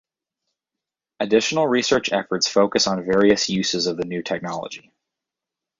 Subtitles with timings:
[1.19, 4.91] Additional research efforts focus on various uses of the new technology.